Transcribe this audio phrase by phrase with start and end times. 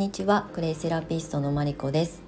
[0.00, 2.22] こんにちはクレイセラピストのマリコです。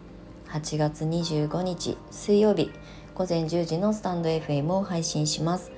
[0.49, 2.71] 8月25日水曜日
[3.15, 5.73] 午前10時のスタンド FM を配信します。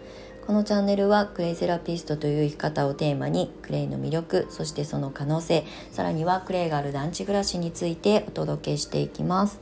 [0.44, 9.60] このチャンネルはクレイセラピストという生き方をテーマにクレイの魅力そしてその可能性さらにはクレイがある団地暮らしについてお届けしていきます。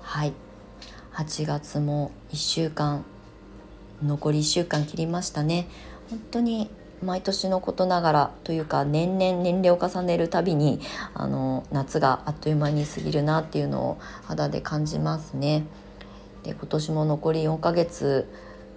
[0.00, 0.32] はい。
[1.12, 3.04] 8月も1週間
[4.02, 5.68] 残り1週間切りましたね。
[6.08, 6.70] 本当に
[7.02, 10.80] 毎年のことながらというか年々年齢を重ねるたびに
[11.14, 15.64] あの夏があっという間に過ぎるなっていうのを肌で感じますね。
[16.42, 18.30] で今年も残り4ヶ月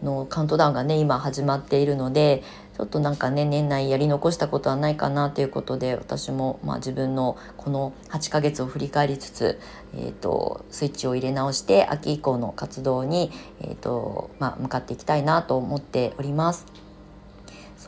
[0.04, 2.44] のカウントダウンがね今始まっているので
[2.78, 9.60] ちょっとなんかね年内やり残したことはないかなということで私もまあ自分のこの8ヶ月を振り返りつつ、
[9.94, 13.32] えーと、スイッチを入れ直して秋以降の活動に、
[13.62, 16.89] えーとまあ、向かっていきたいなと思っております。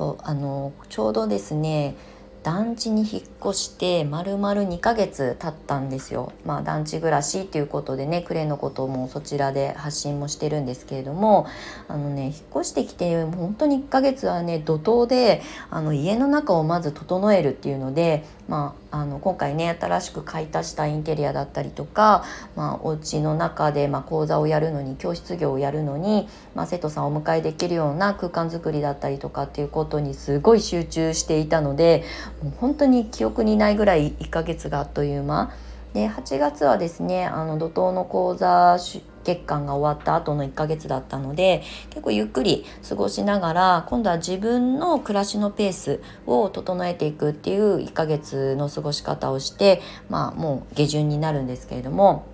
[0.02, 1.96] そうあのちょうどですね
[2.42, 6.34] 団地に引っ越して丸々2ヶ月経ったんですよ。
[6.44, 11.46] まあ団地暮らしっていうことでねクレのこともそちらで発信もしてるんですけれども
[11.88, 22.26] あのね引っ越してきて本当に1ヶ月はね怒涛であの家の中をまず整えるっていうので、まあ、あの今回ね新しく買い足したインテリアだったりとか、
[22.58, 32.04] まあ、お家の中で、まあ、講座をやるのに教室業をやるのに、まあ、生徒さんをお迎えできるような空間づくりだったりとかっていうことにすごい集中していたので
[32.44, 35.54] もう本当に記憶にないぐらい1ヶ月があっという間。
[35.94, 38.78] で8月はですねあの怒涛の講座
[39.24, 52.30] 月間が終わった後の1ヶ月だったので結構ゆっくり過ごしながら今度は自分の暮らしのペースを整えていくっていう1ヶ月の過ごし方をしてまあもう下旬になるんですけれども。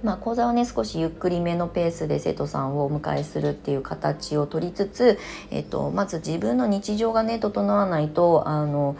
[0.00, 5.18] まあ、講座はね少しゆっくりめのペースで生徒さんをお迎えするっていう形を取りつつ、
[5.50, 8.96] えっと、まず自分の日常がね整わないとあの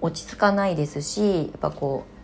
[0.00, 2.19] 落ち着かないですしやっぱこう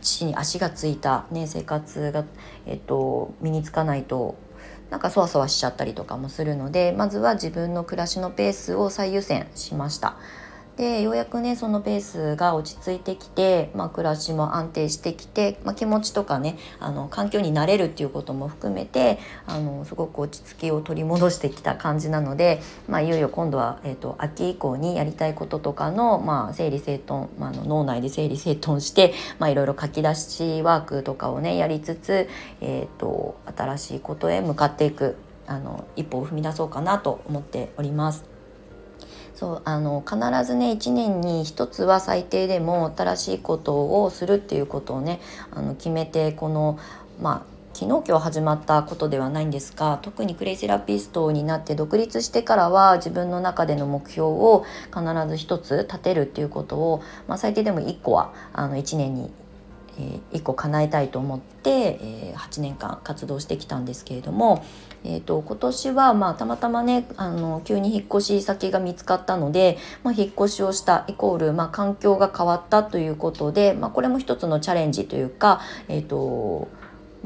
[0.00, 2.24] 地に足がついた、ね、生活が、
[2.66, 4.36] えっと、身につかないと
[4.90, 10.16] なんかそわそわしちゃったりとかもするのでまずは自分の暮らしのペースを最優先しました。
[10.78, 32.28] でようやくねそのペースが落ち着いてきて、まあ、暮らしも安定してきて、まあ、気持ちとかねあの環境に慣れるっていうことも含めてあのすごく落ち着きを取り戻してきた感じなので、まあ、いよいよ今度は、えーと、秋以降にやりたいこととかの、まあ、整理整頓、まあ、の脳内で整理整頓して、まあ、いろいろ書き出しワークとかをねやりつつ、
[32.60, 35.16] えーと新しいことへ向かっていく
[35.46, 38.37] あの一歩を踏み出そうかなと思っております。
[39.38, 45.20] そうあの必ずね1年に1つは最低でも新しいことをするっていうことをね
[45.52, 46.76] あの決めてこの
[47.22, 59.30] まあ昨日今日始まったことではないんですが特にクレイセラピストになって独立してからは自分の中での目標を必ず1つ立てるっていうことを、まあ、最低でも1個はあの1年に
[59.98, 61.70] えー、1個叶えたいと思って、
[62.00, 64.64] えー、8年間活動してきたんですけれども、
[65.04, 76.68] えーと、今年は、まあ、たまたまねあの急に引っ越し先が見つかったので、まあ、引っ越しをしたイコール、まあ、環境が変わったということで、まあ、これも一つのチャレンジというか、えーと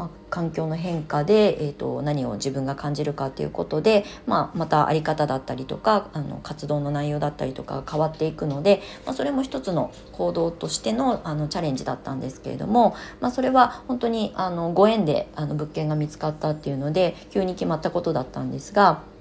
[0.03, 19.12] まあ、環境の変化で、えーと、何を自分が感じるかということで、まあ、また在り方だったりとかあの活動の内容だったりとか変わっていくので、まあ、それも一つの行動としてのあのチャレンジだったんですけれども、まあ、それは本当にあのご縁であの物件が見つかったっていうので急に決まったことだったんですが。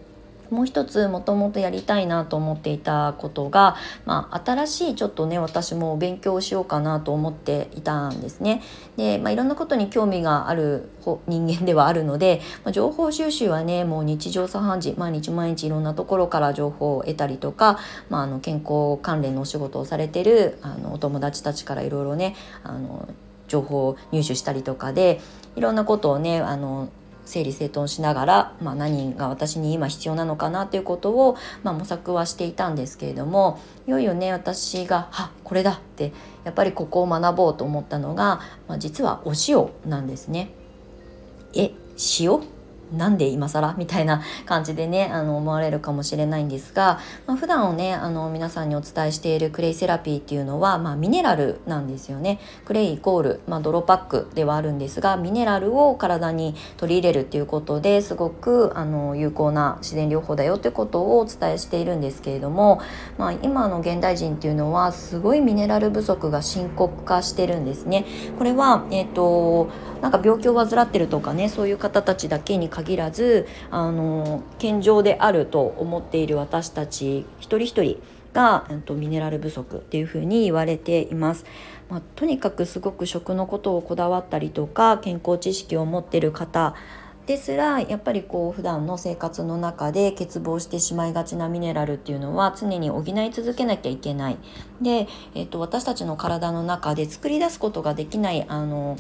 [0.51, 8.61] もう一つもともとやりたいなと思っていたことが、まあ、新しいちょっとね私も勉強しようかなと思っていたんですね。
[8.97, 10.89] で、まあ、いろんなことに興味がある
[11.25, 17.79] 人間ではあるので、まあ、情報収集はねもう日常茶飯事毎日毎日いろんなところから情報を得たりとか、
[18.09, 23.07] まあ、あの健康関連のお仕事をされてるあのお友達たちからいろいろねあの
[23.47, 25.21] 情報を入手したりとかで
[25.55, 26.89] いろんなことをねあの
[27.25, 36.13] 整理整頓しながら、まあ、何が私に今必要なのかなということを、まあ、模索はしていたんですけれどもいよいよね私が「はこれだ!」って
[36.43, 40.51] やっぱりここを学ぼうと思ったのが、まあ、実はお塩なんですね。
[41.53, 41.71] え
[42.19, 42.39] 塩？
[42.95, 62.81] なんで今更みたいな感じでね あの思われるかもしれないんですが、まあ、普段をねあの皆さんにお伝えしているクレイセラピーっていうのは、まあ、ミネラルなんですよねクレイイコール、まあ、泥パックではあるんですがミネラルを体に取り入れるっていうことですごくあの有効な自然療法だよってことをお伝えしているんですけれども、
[63.17, 68.05] まあ、今の現代人っていうのはすごいミネラル不足が深刻化してるんですね。
[68.37, 69.69] これは、えーと、
[70.01, 78.01] なんか病気を患ってるとかねそういう方たちだけに限限らずあの健常であると思っている私たち一人一人
[78.33, 81.45] が、えっと、ミネラル不足っていうふうに言われています。
[81.89, 86.73] まあ、とにかくすごく食のことをこだわったりとか健康知識を持ってる方
[87.25, 94.37] ですらやっぱりこう普段の生活の中で欠乏してしまいがちなミネラルっていうのは常に補い続けなきゃいけない
[94.81, 98.97] で、えー、と私たちの体の中で作り出すことができないあの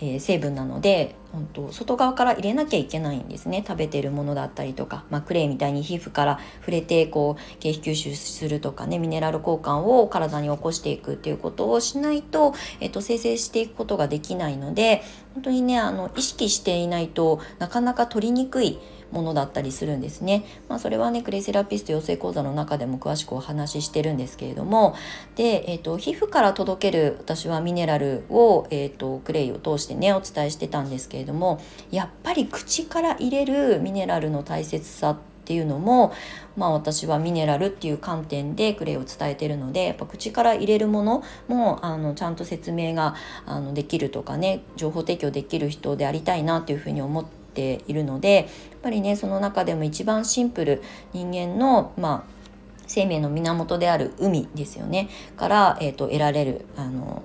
[0.00, 3.62] えー、成分なので本当外側から入れなきゃいけないんですね。
[3.66, 15.02] 食べてるものだったりとか、まあ、クレイみたいに皮膚から触れてこう経皮吸収するとかねミネラル交換を体に起こしていくっていうことをしないと、えっと、生成していくことができないので
[15.34, 18.78] 本当にねあの意識していないとなかなか取りにくい
[19.12, 20.44] ものだったりするんですね。
[20.68, 24.94] まあ、それはねクレイセラピスト養成講座の中でも詳しくお話ししてるんですけれども
[25.36, 31.60] で、えーと、皮膚から届ける私はミネラルを、えーと、クレイを通してねお伝えしてたんですけれども
[31.90, 35.18] やっぱり口から入れるミネラルの大切さっ
[35.48, 36.12] ていうのも、
[36.58, 43.14] まあ、私はミネラルっていう観点でクレイを伝えてるのでやっぱ口から入れるものもあのちゃんと説明が
[43.46, 48.46] あのできるとかね情報提供できる人でありたいなっていうふうに思ってているのでやっ
[48.82, 50.82] ぱりねその中でも一番シンプル
[51.12, 52.38] 人間のまあ
[52.86, 55.10] 生命の源である海ですよね。
[55.36, 57.22] から、えーと、得られるあの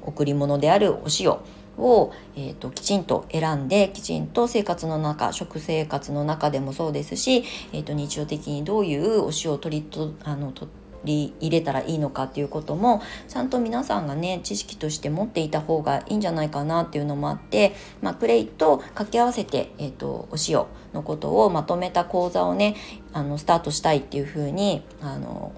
[0.00, 1.36] 贈り物であるお塩
[1.76, 10.70] を、えーと、きちんと選んできちんと生活の中食生活の中でもそうですし、えーと、日常的にどういうお塩を取りとあの取
[11.04, 22.76] り入れたらいいのかっていうこともちゃんと皆さんがね知識として持っていた方がいいんじゃないかなっていうのもあって、まあ、クレイと掛け合わせて、えーと、お塩のことをまとめた講座をね
[23.12, 25.52] あのスタートしたいっていうふうにあの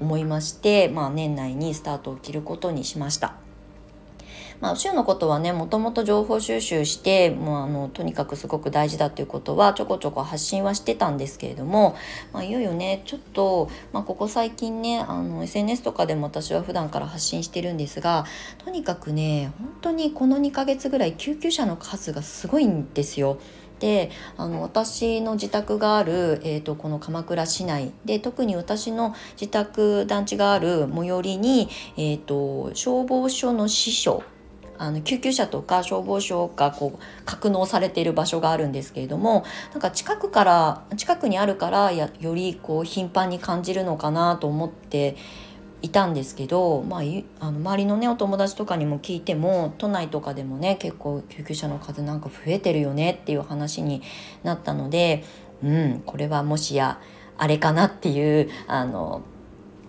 [0.00, 3.47] 思いまして、まあ、年内にスタートを切ることにしました。
[4.60, 11.96] まあ、週のことはねもともと情報収集してもうあのとにかくすごく大事だっていうことはちょこちょこ発信はしてたんですけれども、
[12.32, 18.26] まあ、いよいよねちょっと、まあ、ここ最近ねあの SNS とかでも私は普段から発信してるんですが
[18.64, 23.38] とにかくね本当にこの2ヶ月ぐらい救急車の数がすごいんですよ。
[23.78, 34.24] であの私の自宅がある、えーと、この鎌倉市内で特に私の自宅団地がある最寄りに、えーと消防署の支所
[34.78, 45.16] あの救急車とか消防署がこう格納されている場所があるんですけれどもなんか近くから近くにあるからやよりこう頻繁に感じるのかなと思って
[45.80, 47.00] いたんですけど、まあ、
[47.40, 54.02] あの周りのねお友達とかにも聞いても都内とかでもね結構救急車の数なんか増えてるよねっていう話に
[54.42, 55.24] なったので
[55.62, 57.00] うんこれはもしや
[57.36, 59.22] あれかなっていうあの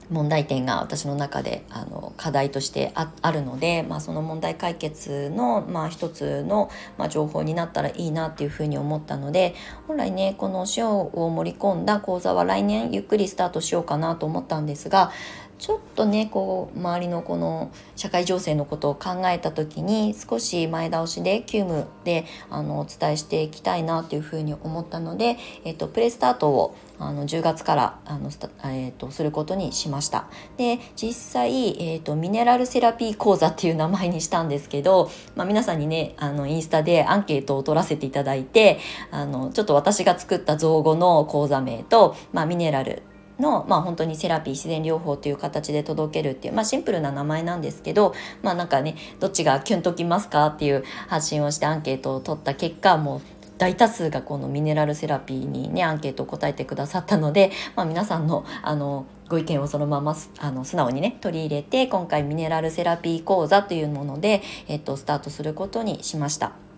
[0.10, 9.56] 問題点が私の中であの課題としてあるので、まあ、その問題解決の、まあ、一つの、まあ、情報になったらいいなっていうふうに思ったので
[9.88, 15.12] 本来ねこの塩を盛り込んだ講座は来年ゆっくりスタートしようかなと思ったんですが
[15.60, 28.30] ちょっとねこう周りのこの社会情勢のことを考えた時に少し前倒しで急務であのお伝えしていきたいなというふうに思ったので、えっと、プレスタートをあの10月からあの、
[28.64, 30.28] えーと、することにしました。
[30.58, 38.80] で実際、えーと、ミネラルセラピー講座っていう名前にしたんですけど、まあ、皆さんにねあのインスタでアンケートを取らせていただいて
[39.12, 43.04] あのちょっと私が作った造語の講座名と、まあ、ミネラル
[43.40, 53.22] の、まあ、本当にセラピー自然療法という形で届けるっていう、まあ、シンプルな名前なんですけどまあなんかねどっちがキュンときますかっていう発信をしてアンケートを取った結果もう
[53.58, 66.69] 大多数がこのミネラルセラピーにねアンケートを答えてくださったので、まあ、皆さんのあのご意見をそのままあの素直にね取り入れて今回ミネラルセラピー講座というもので、えっと、スタートすることにしました。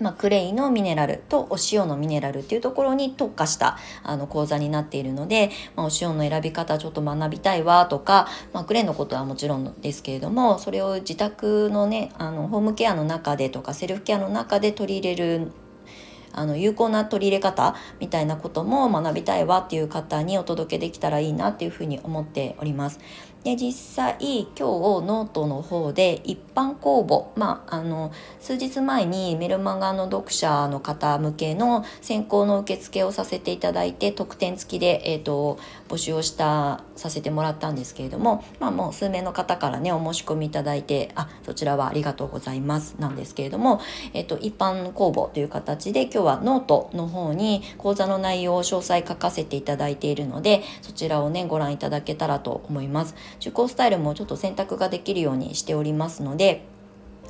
[0.00, 15.52] まあ、クレイのミネラルとお塩のミネラルっていうところに特化したあの講座になっているので、まあ、お塩の選び方ちょっと学びたいわとか、まあ、クレイのことはもちろんですけれどもそれを自宅のねあのホームケアの中でとかセルフケアの中で取り入れる
[16.36, 22.98] あの有効な取り入れ方みたいなことも学びたいわっていう方にお届けできたらいいなっていうふうに思っております。
[23.44, 24.62] で実際今日
[25.06, 28.10] ノートの方で一般公募まああの
[28.40, 35.58] 数日前にメルマガの読者の方向けの先行の受付をさせていただいて特典付きで、えーと、
[35.88, 43.80] 募集をしたさせてもらったんですけれども、まあ、もう数名の方からねお申し込みいただいてあそちらはありがとうございますなんですけれども、
[44.14, 53.14] えーと、一般公募という形で今日はノートの方に講座の内容を詳細書かせていただいているのでそちらをねご覧いただけたらと思います。
[53.40, 56.64] 受講スタイルもちょっと選択ができるようにしておりますので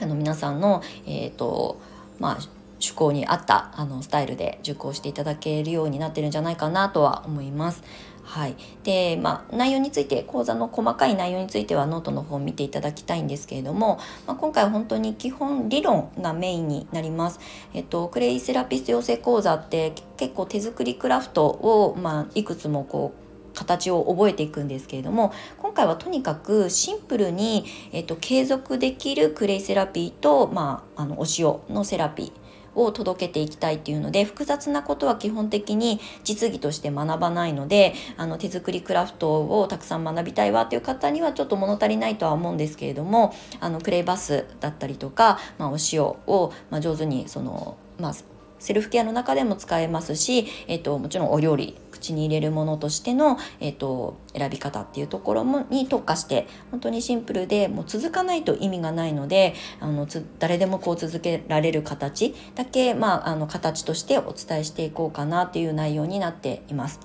[0.00, 1.80] あの皆さんの、えーと
[2.18, 2.38] まあ、
[2.74, 7.82] 趣向に合ったあのスタイルで受講していただけるようになってるんじゃないかなとは思います。
[8.24, 17.38] はい、で、まあ、内容について講座の細かい内容についてはノートの方を見ていただきたいんですけれども、まあ、今回は本当に基本理論がメインになります。
[17.74, 23.23] えっと、クレイセラピスト養成講座って結構手作りクラフトを、まあ、いくつもこう
[23.54, 32.44] 形を覚えていくんですけれども今回はとにかくシンプルに、えっと、継続できるクレイセラピーと、まあ、あのお塩のセラピー
[32.74, 48.14] を届けていきたいっていうので複雑なことは基本的に実技として学ばないのであの手作りクラフトをたくさん学びたいわっていう方にはちょっと物足りないとは思うんですけれどもあのクレイバスだったりとか、まあ、お塩を、まあ、上手にその、まあ、
[48.58, 67.00] セルフケアの中でも使えますし、えっと、もちろんお料理口に入れるものとしての、えっと、選び方っていうところもに特化して本当にシンプルでもう続かないと意味がないのであのつ誰でもこう続けられる形だけ、まあ、あの形としてお伝えしていこうかなっていう内容になっています。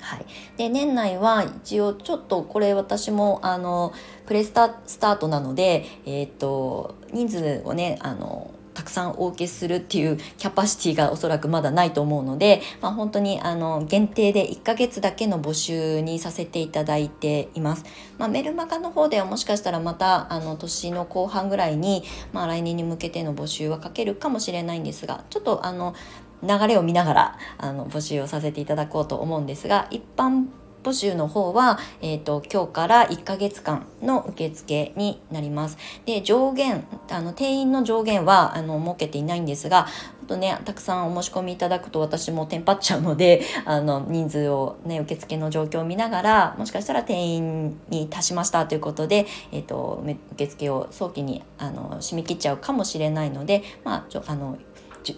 [0.00, 0.26] はい、
[0.56, 3.92] で年内は一応ちょっとこれ私もあの
[4.26, 17.84] プレスタスタートなので、えーと人数をねあのたくさんお受けするっていうキャパシティがおそらくまだないと思うので、まあ、本当にあの限定で1ヶ月だけの募集にさせていただいています。
[18.18, 25.94] まあ、メルマガの方ではもしかしたらまたあの年の後半ぐらいに、まあ、来年に向けての募集はかけるかもしれないんですがちょっとあの
[26.42, 30.46] 流れを見ながらあの募集をさせていただこうと思うんですが一般
[30.82, 35.78] 募集の方は、えーと、今日から1ヶ月間の受付になります。
[36.06, 39.86] で上限あの定員の上限はあの設けていないんですが
[40.32, 54.56] とねたくさんお申し込みいただくと私もテンパっちゃうので あの人数をね受付の状況を見ながらもしかしたら定員に達しましたということで、えーと、受付を早期にあの締め切っちゃうかもしれないので、まあ、ちょあの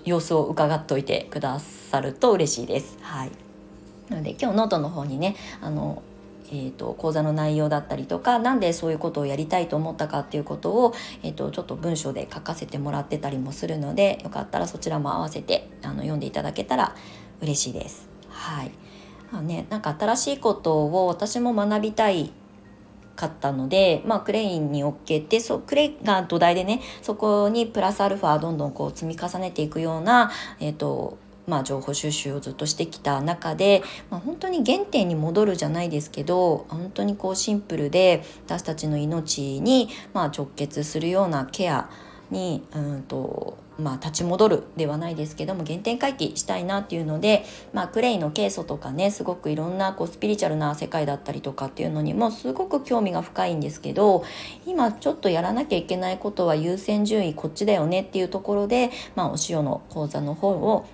[0.04, 2.98] 様子を伺っといてくださると嬉しいです。
[3.02, 3.43] はい
[4.08, 6.02] なので今日ノートの方にねあの
[6.50, 16.94] えーと、講座の内容だったりとか何でそういうことをやりたいと思ったかっていうことを、えーと、ちょっと文章で書かせてもらってたりもするのでよかったらそちらも合わせてあの読んでいただけたら
[17.40, 18.08] 嬉しいです。
[18.28, 18.70] はい
[19.32, 22.32] あね、なんか新しいことを私も学びたい
[23.16, 30.30] かったので、まあ、クレインに置けてそクレイが土台でねそこにプラスアルファどんどんこう積み重ねていくような、
[30.60, 41.90] えーとまあ、情報収集をずっとしてきた中で、まあ、本当に原点に戻るじゃないですけど本当にこうシンプルで私たちの命にま直結するようなケア
[42.30, 54.24] にうんとまあ、立ち戻るではないですけども原点回帰したいなっていうので、まあ、クレイのケイ素とかねすごくいろんなこうスピリチュアルな世界だったりとかっていうのにもすごく興味が深いんですけど
[54.66, 60.86] 今ちょっとやらなきゃいけないことは優先順位こっちだよねっていうところで、まあ、お塩の講座の方を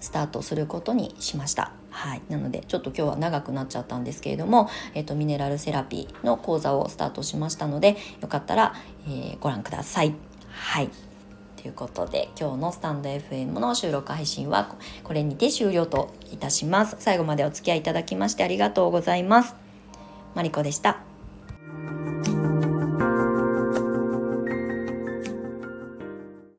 [0.00, 1.72] スタートすることにしました。
[1.90, 8.74] はい、なのでちょっと今日は長くなっちゃったんですけれども、えーと、ミネラルセラピーの講座をスタートしましたのでよかったら、
[9.06, 10.14] えー、ご覧ください。
[10.50, 10.90] はい
[11.56, 16.96] ということで今日のスタンド FM の収録配信はこれにて終了といたします。
[17.00, 19.56] 最後までお付き合いいただきましてありがとうございます。
[20.34, 21.07] マリコでした。